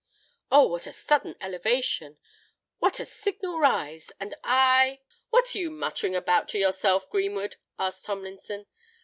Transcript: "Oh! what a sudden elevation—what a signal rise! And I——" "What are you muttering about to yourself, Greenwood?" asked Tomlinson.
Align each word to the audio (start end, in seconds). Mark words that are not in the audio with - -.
"Oh! 0.49 0.65
what 0.65 0.87
a 0.87 0.93
sudden 0.93 1.35
elevation—what 1.41 2.99
a 2.99 3.05
signal 3.05 3.59
rise! 3.59 4.11
And 4.19 4.33
I——" 4.43 5.01
"What 5.29 5.53
are 5.53 5.59
you 5.59 5.69
muttering 5.69 6.15
about 6.15 6.49
to 6.49 6.57
yourself, 6.57 7.07
Greenwood?" 7.11 7.57
asked 7.77 8.05
Tomlinson. 8.05 8.65